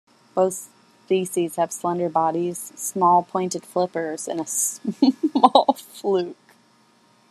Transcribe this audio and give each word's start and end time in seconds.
Both 0.33 0.71
species 1.05 1.57
have 1.57 1.71
slender 1.71 2.09
bodies, 2.09 2.73
small, 2.75 3.21
pointed 3.21 3.63
flippers 3.63 4.27
and 4.27 4.41
a 4.41 4.47
small 4.47 5.75
fluke. 5.77 6.55